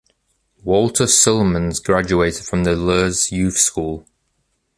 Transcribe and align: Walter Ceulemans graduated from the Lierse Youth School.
Walter 0.63 1.03
Ceulemans 1.05 1.79
graduated 1.79 2.43
from 2.47 2.63
the 2.63 2.71
Lierse 2.75 3.31
Youth 3.31 3.57
School. 3.59 4.07